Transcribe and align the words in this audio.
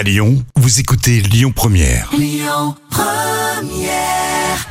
À 0.00 0.02
Lyon, 0.02 0.42
vous 0.56 0.80
écoutez 0.80 1.20
Lyon 1.20 1.52
Première. 1.54 2.10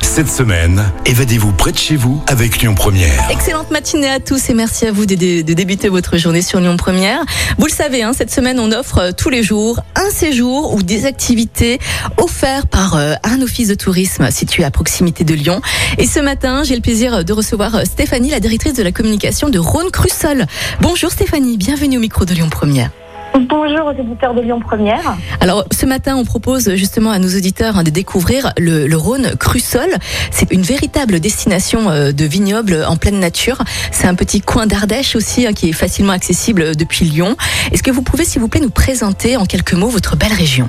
Cette 0.02 0.28
semaine, 0.28 0.82
évadez-vous 1.06 1.52
près 1.52 1.70
de 1.70 1.78
chez 1.78 1.94
vous 1.94 2.20
avec 2.26 2.60
Lyon 2.60 2.74
Première. 2.74 3.30
Excellente 3.30 3.70
matinée 3.70 4.10
à 4.10 4.18
tous 4.18 4.50
et 4.50 4.54
merci 4.54 4.86
à 4.86 4.90
vous 4.90 5.06
de, 5.06 5.14
de- 5.14 5.42
de 5.42 5.52
débuter 5.52 5.88
votre 5.88 6.16
journée 6.16 6.42
sur 6.42 6.58
Lyon 6.58 6.76
Première. 6.76 7.20
Vous 7.58 7.66
le 7.66 7.72
savez, 7.72 8.02
hein, 8.02 8.10
cette 8.12 8.32
semaine, 8.32 8.58
on 8.58 8.72
offre 8.72 8.98
euh, 8.98 9.12
tous 9.16 9.30
les 9.30 9.44
jours 9.44 9.78
un 9.94 10.10
séjour 10.10 10.74
ou 10.74 10.82
des 10.82 11.06
activités 11.06 11.78
offerts 12.16 12.66
par 12.66 12.96
euh, 12.96 13.14
un 13.22 13.40
office 13.40 13.68
de 13.68 13.76
tourisme 13.76 14.32
situé 14.32 14.64
à 14.64 14.72
proximité 14.72 15.22
de 15.22 15.34
Lyon. 15.34 15.60
Et 15.98 16.08
ce 16.08 16.18
matin, 16.18 16.64
j'ai 16.64 16.74
le 16.74 16.82
plaisir 16.82 17.24
de 17.24 17.32
recevoir 17.32 17.76
euh, 17.76 17.84
Stéphanie, 17.84 18.30
la 18.30 18.40
directrice 18.40 18.74
de 18.74 18.82
la 18.82 18.90
communication 18.90 19.48
de 19.48 19.60
Rhône 19.60 19.92
Crussol. 19.92 20.46
Bonjour 20.80 21.12
Stéphanie, 21.12 21.56
bienvenue 21.56 21.98
au 21.98 22.00
micro 22.00 22.24
de 22.24 22.34
Lyon 22.34 22.48
Première. 22.50 22.90
Bonjour 23.34 23.86
aux 23.86 23.92
éditeurs 23.92 24.34
de 24.34 24.40
Lyon 24.40 24.60
Première. 24.60 25.16
Alors 25.40 25.64
ce 25.70 25.86
matin, 25.86 26.16
on 26.16 26.24
propose 26.24 26.74
justement 26.74 27.10
à 27.10 27.18
nos 27.18 27.28
auditeurs 27.28 27.76
hein, 27.78 27.84
de 27.84 27.90
découvrir 27.90 28.52
le, 28.58 28.86
le 28.88 28.96
Rhône 28.96 29.36
Crussol. 29.38 29.88
C'est 30.30 30.52
une 30.52 30.62
véritable 30.62 31.20
destination 31.20 31.90
euh, 31.90 32.12
de 32.12 32.24
vignoble 32.24 32.84
en 32.88 32.96
pleine 32.96 33.20
nature. 33.20 33.58
C'est 33.92 34.08
un 34.08 34.14
petit 34.14 34.40
coin 34.40 34.66
d'Ardèche 34.66 35.14
aussi 35.14 35.46
hein, 35.46 35.52
qui 35.52 35.68
est 35.68 35.72
facilement 35.72 36.12
accessible 36.12 36.62
euh, 36.62 36.74
depuis 36.74 37.04
Lyon. 37.04 37.36
Est-ce 37.72 37.84
que 37.84 37.92
vous 37.92 38.02
pouvez, 38.02 38.24
s'il 38.24 38.40
vous 38.40 38.48
plaît, 38.48 38.60
nous 38.60 38.70
présenter 38.70 39.36
en 39.36 39.44
quelques 39.44 39.74
mots 39.74 39.88
votre 39.88 40.16
belle 40.16 40.32
région? 40.32 40.68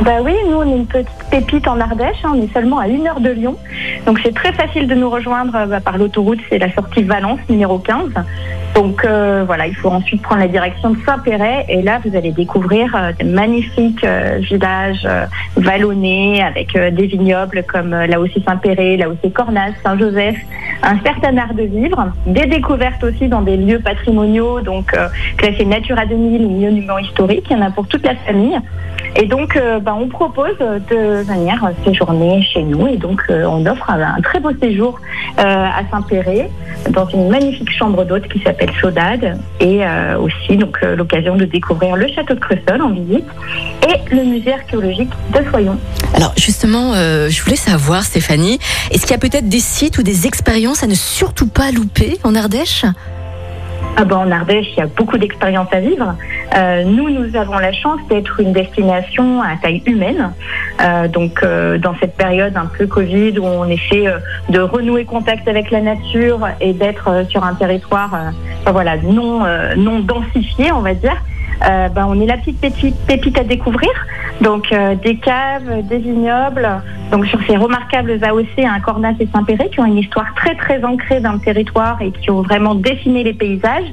Bah 0.00 0.22
oui, 0.22 0.32
nous 0.48 0.56
on 0.56 0.64
est 0.64 0.76
une 0.76 0.86
petite 0.86 1.08
pépite 1.34 1.66
en 1.66 1.80
Ardèche, 1.80 2.18
hein, 2.22 2.32
on 2.36 2.42
est 2.42 2.52
seulement 2.52 2.78
à 2.78 2.86
une 2.86 3.08
heure 3.08 3.18
de 3.18 3.30
Lyon. 3.30 3.56
Donc 4.06 4.20
c'est 4.22 4.32
très 4.32 4.52
facile 4.52 4.86
de 4.86 4.94
nous 4.94 5.10
rejoindre 5.10 5.56
euh, 5.56 5.66
bah, 5.66 5.80
par 5.80 5.98
l'autoroute, 5.98 6.38
c'est 6.48 6.58
la 6.58 6.72
sortie 6.72 7.02
Valence 7.02 7.40
numéro 7.48 7.80
15. 7.80 8.10
Donc 8.76 9.04
euh, 9.04 9.42
voilà, 9.44 9.66
il 9.66 9.74
faut 9.74 9.88
ensuite 9.88 10.22
prendre 10.22 10.42
la 10.42 10.48
direction 10.48 10.90
de 10.90 10.98
Saint-Péret 11.04 11.66
et 11.68 11.82
là 11.82 11.98
vous 12.04 12.16
allez 12.16 12.30
découvrir 12.30 12.94
euh, 12.94 13.10
des 13.18 13.24
magnifiques 13.24 14.06
villages 14.48 15.08
vallonnés 15.56 16.40
avec 16.42 16.76
des 16.76 17.06
vignobles 17.06 17.64
comme 17.66 17.90
là 17.90 18.20
aussi 18.20 18.40
Saint-Péret, 18.46 18.96
là 18.96 19.08
aussi 19.08 19.32
Cornas, 19.32 19.72
Saint-Joseph, 19.84 20.36
un 20.82 20.98
certain 21.00 21.36
art 21.36 21.54
de 21.54 21.62
vivre, 21.62 22.12
des 22.26 22.46
découvertes 22.46 23.02
aussi 23.02 23.26
dans 23.26 23.42
des 23.42 23.56
lieux 23.56 23.80
patrimoniaux, 23.80 24.60
donc 24.60 24.96
classés 25.36 25.64
Natura 25.64 26.06
2000 26.06 26.44
ou 26.44 26.50
monuments 26.60 26.98
historiques, 26.98 27.46
il 27.50 27.56
y 27.56 27.60
en 27.60 27.62
a 27.62 27.70
pour 27.70 27.88
toute 27.88 28.04
la 28.04 28.14
famille. 28.16 28.58
Et 29.16 29.26
donc, 29.26 29.56
bah, 29.82 29.96
on 29.98 30.08
propose 30.08 30.58
de 30.58 31.23
venir 31.24 31.62
euh, 31.64 31.70
séjourner 31.84 32.42
chez 32.42 32.62
nous 32.62 32.86
et 32.86 32.96
donc 32.96 33.20
euh, 33.30 33.44
on 33.46 33.64
offre 33.66 33.90
un, 33.90 34.00
un 34.00 34.20
très 34.20 34.40
beau 34.40 34.50
séjour 34.60 35.00
euh, 35.38 35.42
à 35.42 35.82
Saint-Péret 35.90 36.50
dans 36.90 37.06
une 37.08 37.28
magnifique 37.28 37.70
chambre 37.70 38.04
d'hôte 38.04 38.28
qui 38.28 38.40
s'appelle 38.40 38.70
Saudade 38.80 39.38
et 39.60 39.80
aussi 40.18 40.58
donc 40.58 40.78
l'occasion 40.82 41.36
de 41.36 41.46
découvrir 41.46 41.96
le 41.96 42.06
château 42.08 42.34
de 42.34 42.40
Cresol 42.40 42.82
en 42.82 42.90
visite 42.90 43.24
et 43.88 44.14
le 44.14 44.22
musée 44.22 44.52
archéologique 44.52 45.08
de 45.32 45.50
Soyon. 45.50 45.78
Alors 46.14 46.34
justement, 46.36 46.92
je 46.94 47.42
voulais 47.42 47.56
savoir, 47.56 48.02
Stéphanie, 48.02 48.58
est-ce 48.90 49.02
qu'il 49.02 49.12
y 49.12 49.14
a 49.14 49.18
peut-être 49.18 49.48
des 49.48 49.60
sites 49.60 49.96
ou 49.96 50.02
des 50.02 50.26
expériences 50.26 50.82
à 50.82 50.86
ne 50.86 50.94
surtout 50.94 51.48
pas 51.48 51.70
louper 51.72 52.18
en 52.22 52.34
Ardèche? 52.34 52.84
Ah 53.96 54.04
ben, 54.04 54.16
en 54.16 54.30
Ardèche, 54.30 54.66
il 54.72 54.78
y 54.78 54.82
a 54.82 54.86
beaucoup 54.86 55.16
d'expériences 55.18 55.72
à 55.72 55.80
vivre. 55.80 56.16
Euh, 56.54 56.84
nous, 56.84 57.10
nous 57.10 57.36
avons 57.36 57.58
la 57.58 57.72
chance 57.72 58.00
d'être 58.08 58.38
une 58.40 58.52
destination 58.52 59.42
à 59.42 59.56
taille 59.60 59.82
humaine. 59.86 60.32
Euh, 60.80 61.08
donc, 61.08 61.42
euh, 61.42 61.78
dans 61.78 61.94
cette 61.98 62.16
période 62.16 62.56
un 62.56 62.66
peu 62.66 62.86
Covid 62.86 63.38
où 63.38 63.44
on 63.44 63.64
essaie 63.64 64.06
de 64.48 64.60
renouer 64.60 65.04
contact 65.04 65.48
avec 65.48 65.70
la 65.70 65.80
nature 65.80 66.46
et 66.60 66.72
d'être 66.72 67.26
sur 67.28 67.44
un 67.44 67.54
territoire, 67.54 68.32
non 69.76 70.00
densifié, 70.00 70.72
on 70.72 70.80
va 70.80 70.94
dire. 70.94 71.16
Ben, 71.60 72.06
on 72.06 72.20
est 72.20 72.26
la 72.26 72.36
petite 72.36 72.60
pépite, 72.60 73.38
à 73.38 73.44
découvrir. 73.44 73.90
Donc, 74.40 74.74
des 75.02 75.16
caves, 75.16 75.86
des 75.88 75.98
vignobles. 75.98 76.68
Donc, 77.10 77.26
sur 77.26 77.38
ces 77.46 77.56
remarquables 77.56 78.18
AOC, 78.22 78.64
un 78.64 78.80
Cornas 78.80 79.14
et 79.20 79.28
Saint-Péret, 79.32 79.70
qui 79.70 79.80
ont 79.80 79.86
une 79.86 79.98
histoire 79.98 80.34
très, 80.34 80.54
très 80.56 80.84
ancrée 80.84 81.20
dans 81.20 81.32
le 81.32 81.38
territoire 81.38 82.00
et 82.02 82.10
qui 82.10 82.30
ont 82.30 82.42
vraiment 82.42 82.74
dessiné 82.74 83.22
les 83.22 83.34
paysages. 83.34 83.86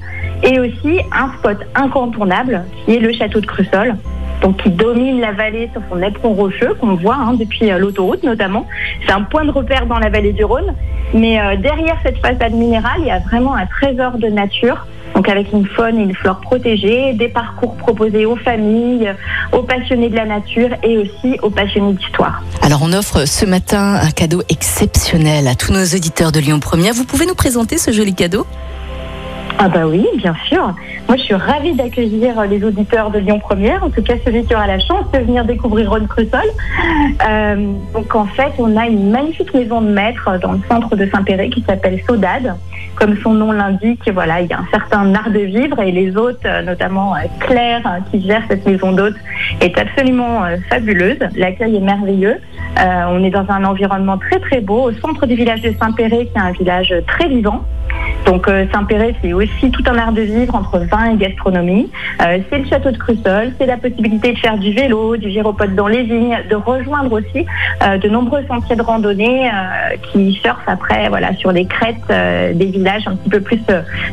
Et 0.43 0.59
aussi 0.59 0.99
un 1.11 1.31
spot 1.37 1.57
incontournable, 1.75 2.63
qui 2.85 2.95
est 2.95 2.99
le 2.99 3.13
château 3.13 3.39
de 3.39 3.45
Crussol. 3.45 3.95
Donc, 4.41 4.57
qui 4.63 4.71
domine 4.71 5.21
la 5.21 5.33
vallée 5.33 5.69
sur 5.71 5.81
son 5.91 6.01
éperon 6.01 6.33
rocheux, 6.33 6.73
qu'on 6.79 6.95
voit 6.95 7.15
hein, 7.15 7.33
depuis 7.33 7.71
euh, 7.71 7.77
l'autoroute 7.77 8.23
notamment. 8.23 8.65
C'est 9.05 9.11
un 9.11 9.21
point 9.21 9.45
de 9.45 9.51
repère 9.51 9.85
dans 9.85 9.99
la 9.99 10.09
vallée 10.09 10.33
du 10.33 10.43
Rhône. 10.43 10.73
Mais 11.13 11.39
euh, 11.39 11.57
derrière 11.57 11.97
cette 12.03 12.17
façade 12.17 12.53
minérale, 12.53 12.99
il 12.99 13.07
y 13.07 13.11
a 13.11 13.19
vraiment 13.19 13.53
un 13.53 13.67
trésor 13.67 14.17
de 14.17 14.27
nature. 14.27 14.87
Donc 15.13 15.27
avec 15.27 15.51
une 15.51 15.67
faune 15.67 15.99
et 15.99 16.03
une 16.03 16.15
flore 16.15 16.39
protégées, 16.39 17.13
des 17.13 17.27
parcours 17.27 17.75
proposés 17.75 18.25
aux 18.25 18.37
familles, 18.37 19.13
aux 19.51 19.61
passionnés 19.61 20.09
de 20.09 20.15
la 20.15 20.25
nature 20.25 20.69
et 20.83 20.97
aussi 20.97 21.37
aux 21.43 21.49
passionnés 21.49 21.93
d'histoire. 21.93 22.41
Alors 22.61 22.79
on 22.81 22.93
offre 22.93 23.27
ce 23.27 23.45
matin 23.45 23.99
un 24.01 24.11
cadeau 24.11 24.41
exceptionnel 24.49 25.47
à 25.47 25.55
tous 25.55 25.73
nos 25.73 25.83
auditeurs 25.83 26.31
de 26.31 26.39
Lyon 26.39 26.59
Première. 26.59 26.93
Vous 26.93 27.03
pouvez 27.03 27.25
nous 27.25 27.35
présenter 27.35 27.77
ce 27.77 27.91
joli 27.91 28.15
cadeau? 28.15 28.47
Ah 29.63 29.69
bah 29.69 29.85
oui, 29.85 30.07
bien 30.15 30.33
sûr. 30.47 30.73
Moi, 31.07 31.17
je 31.17 31.21
suis 31.21 31.35
ravie 31.35 31.73
d'accueillir 31.73 32.41
les 32.49 32.63
auditeurs 32.63 33.11
de 33.11 33.19
Lyon 33.19 33.37
Première, 33.37 33.83
en 33.83 33.91
tout 33.91 34.01
cas 34.01 34.15
celui 34.25 34.43
qui 34.43 34.55
aura 34.55 34.65
la 34.65 34.79
chance 34.79 35.05
de 35.13 35.19
venir 35.19 35.45
découvrir 35.45 35.91
Rhône 35.91 36.07
Crussol. 36.07 36.41
Euh, 37.29 37.71
donc 37.93 38.15
en 38.15 38.25
fait, 38.25 38.53
on 38.57 38.75
a 38.75 38.87
une 38.87 39.11
magnifique 39.11 39.53
maison 39.53 39.81
de 39.81 39.91
maître 39.91 40.39
dans 40.41 40.53
le 40.53 40.61
centre 40.67 40.95
de 40.95 41.07
Saint-Péret 41.13 41.49
qui 41.49 41.61
s'appelle 41.61 42.01
Saudade. 42.07 42.55
Comme 42.95 43.15
son 43.21 43.35
nom 43.35 43.51
l'indique, 43.51 44.09
voilà, 44.11 44.41
il 44.41 44.49
y 44.49 44.53
a 44.53 44.57
un 44.57 44.67
certain 44.71 45.13
art 45.13 45.29
de 45.29 45.41
vivre 45.41 45.79
et 45.79 45.91
les 45.91 46.17
hôtes, 46.17 46.43
euh, 46.45 46.63
notamment 46.63 47.13
euh, 47.13 47.19
Claire, 47.39 47.99
qui 48.09 48.25
gère 48.25 48.41
cette 48.49 48.65
maison 48.65 48.93
d'hôtes, 48.93 49.17
est 49.59 49.77
absolument 49.77 50.41
fabuleuse. 50.71 51.19
L'accueil 51.35 51.75
est 51.75 51.81
merveilleux. 51.81 52.37
On 52.77 53.23
est 53.23 53.29
dans 53.29 53.45
un 53.49 53.63
environnement 53.65 54.17
très 54.17 54.39
très 54.39 54.59
beau 54.59 54.89
au 54.89 54.91
centre 54.93 55.27
du 55.27 55.35
village 55.35 55.61
de 55.61 55.71
Saint-Péret, 55.79 56.25
qui 56.25 56.31
est 56.35 56.41
un 56.41 56.51
village 56.51 56.95
très 57.05 57.27
vivant. 57.27 57.63
Donc 58.25 58.47
euh, 58.47 58.65
Saint-Péret, 58.71 59.15
c'est 59.21 59.33
aussi 59.33 59.71
tout 59.71 59.83
un 59.87 59.97
art 59.97 60.11
de 60.11 60.21
vivre 60.21 60.55
entre 60.55 60.79
vin 60.79 61.11
et 61.11 61.17
gastronomie. 61.17 61.89
Euh, 62.21 62.39
c'est 62.49 62.59
le 62.59 62.67
château 62.67 62.91
de 62.91 62.97
Crussol, 62.97 63.53
c'est 63.59 63.65
la 63.65 63.77
possibilité 63.77 64.33
de 64.33 64.37
faire 64.37 64.57
du 64.57 64.73
vélo, 64.73 65.17
du 65.17 65.29
gyropode 65.29 65.75
dans 65.75 65.87
les 65.87 66.03
vignes, 66.03 66.37
de 66.49 66.55
rejoindre 66.55 67.11
aussi 67.11 67.45
euh, 67.83 67.97
de 67.97 68.09
nombreux 68.09 68.43
sentiers 68.47 68.75
de 68.75 68.81
randonnée 68.81 69.49
qui 70.11 70.39
surfent 70.41 70.67
après 70.67 71.09
voilà 71.09 71.35
sur 71.35 71.51
les 71.51 71.65
crêtes 71.65 71.95
des 72.07 72.65
villages 72.65 73.03
un 73.07 73.15
petit 73.15 73.29
peu 73.29 73.41
plus 73.41 73.61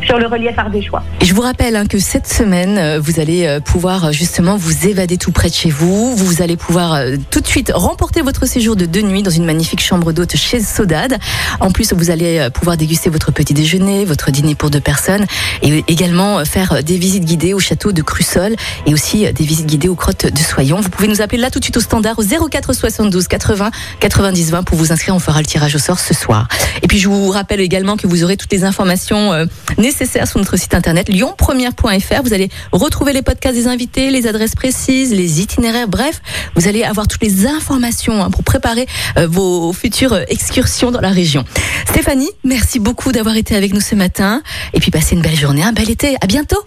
sur 0.03 0.19
le 0.19 0.27
relief 0.27 0.59
ardéchois. 0.59 1.03
Je 1.23 1.35
vous 1.35 1.43
rappelle 1.43 1.77
hein, 1.77 1.87
que 1.87 1.99
cette 1.99 2.27
semaine, 2.27 2.99
vous 2.99 3.21
allez 3.21 3.59
pouvoir 3.65 4.13
justement 4.13 4.57
vous 4.57 4.89
évader 4.89 5.17
tout 5.17 5.33
près 5.33 5.49
de 5.49 5.55
chez 5.55 5.71
vous. 5.71 6.17
Vous 6.17 6.43
allez 6.43 6.57
pouvoir 6.57 6.99
tout 7.31 7.41
de 7.41 7.47
suite 7.47 7.73
remporter 7.75 8.23
votre 8.23 8.47
séjour 8.47 8.77
de 8.77 8.87
deux 8.87 9.03
nuits 9.03 9.23
dans 9.23 9.31
une 9.31 9.45
magnifique 9.45 9.81
chambre 9.81 10.13
d'hôte 10.13 10.37
chez 10.37 10.61
Sodade. 10.61 11.19
En 11.61 11.71
plus, 11.71 11.93
vous 11.93 12.11
allez 12.11 12.49
pouvoir 12.53 12.77
déguster 12.77 13.11
votre 13.11 13.33
petit 13.33 13.55
déjeuner, 13.55 14.05
votre 14.09 14.31
dîner 14.31 14.55
pour 14.55 14.71
deux 14.71 14.81
personnes 14.81 15.27
et 15.63 15.85
également 15.87 16.45
faire 16.45 16.83
des 16.83 16.97
visites 16.97 17.25
guidées 17.25 17.55
au 17.55 17.61
château 17.61 17.93
de 17.93 18.03
Crussol 18.03 18.57
et 18.87 18.95
aussi 18.95 19.33
des 19.33 19.45
visites 19.45 19.67
guidées 19.67 19.89
aux 19.89 19.95
grottes 19.95 20.27
de 20.27 20.39
Soyon. 20.39 20.81
Vous 20.81 20.91
pouvez 20.91 21.09
nous 21.09 21.21
appeler 21.21 21.41
là 21.41 21.51
tout 21.51 21.59
de 21.59 21.65
suite 21.65 21.77
au 21.77 21.81
standard 21.81 22.19
au 22.19 22.49
04 22.49 22.73
72 22.73 23.29
80 23.29 23.71
90 24.01 24.51
20 24.51 24.63
pour 24.63 24.77
vous 24.77 24.93
inscrire. 24.93 25.15
On 25.15 25.19
fera 25.19 25.41
le 25.41 25.47
tirage 25.47 25.75
au 25.75 25.79
sort 25.79 25.99
ce 25.99 26.15
soir. 26.15 26.49
Et 26.83 26.89
puis 26.89 26.99
je 26.99 27.09
vous 27.09 27.31
rappelle 27.31 27.61
également 27.61 27.97
que 27.97 28.07
vous 28.07 28.25
aurez 28.25 28.37
toutes 28.37 28.53
les 28.53 28.65
informations 28.65 29.33
euh, 29.33 29.47
nécessaires 29.77 30.27
sur 30.27 30.39
notre 30.39 30.57
site 30.57 30.75
internet 30.75 31.09
lyonpremière.fr. 31.09 32.23
Vous 32.25 32.33
allez 32.33 32.49
retrouver 32.73 33.13
les 33.13 33.23
podcasts 33.23 33.57
des 33.57 33.67
invités, 33.67 34.11
les 34.11 34.27
adresses 34.27 34.55
précises, 34.55 35.13
les 35.13 35.41
itinéraires. 35.41 35.89
Bref, 35.89 36.23
vous 36.55 36.69
allez 36.69 36.85
avoir 36.85 37.09
toutes 37.09 37.23
les 37.23 37.47
informations 37.47 38.23
hein, 38.23 38.31
pour 38.31 38.45
préparer 38.45 38.87
euh, 39.17 39.27
vos 39.27 39.73
futures 39.73 40.19
excursions 40.29 40.91
dans 40.91 41.01
la 41.01 41.11
région. 41.11 41.45
Stéphanie, 41.89 42.31
merci 42.45 42.79
beaucoup 42.79 43.13
d'avoir 43.13 43.37
été 43.37 43.55
avec 43.57 43.73
nous 43.73 43.81
ce 43.89 43.95
matin. 43.95 44.43
Et 44.75 44.81
puis 44.81 44.91
passez 44.91 45.15
une 45.15 45.23
belle 45.23 45.37
journée, 45.37 45.63
un 45.63 45.73
bel 45.73 45.91
été. 45.91 46.17
À 46.21 46.27
bientôt. 46.27 46.63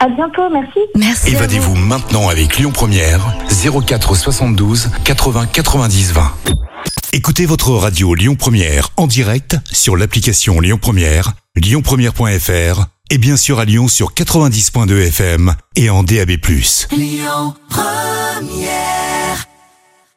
À 0.00 0.08
bientôt, 0.08 0.50
merci. 0.52 0.80
Merci. 0.96 1.30
Évadez-vous 1.30 1.76
maintenant 1.76 2.28
avec 2.28 2.58
Lyon 2.58 2.72
Première, 2.72 3.20
04 3.86 4.16
72 4.16 4.90
80 5.04 5.46
90 5.46 6.12
20. 6.12 6.32
Écoutez 7.12 7.46
votre 7.46 7.70
radio 7.72 8.14
Lyon 8.14 8.34
Première 8.34 8.88
en 8.96 9.06
direct 9.06 9.56
sur 9.70 9.96
l'application 9.96 10.60
Lyon 10.60 10.78
Première, 10.80 11.34
lyonpremière.fr 11.56 12.86
et 13.10 13.18
bien 13.18 13.36
sûr 13.36 13.60
à 13.60 13.64
Lyon 13.64 13.86
sur 13.86 14.12
90.2 14.14 15.08
FM 15.08 15.54
et 15.76 15.90
en 15.90 16.02
DAB+. 16.02 16.32